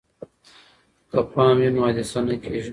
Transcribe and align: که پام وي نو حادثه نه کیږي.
که 1.11 1.19
پام 1.33 1.55
وي 1.61 1.69
نو 1.73 1.81
حادثه 1.87 2.19
نه 2.27 2.35
کیږي. 2.43 2.69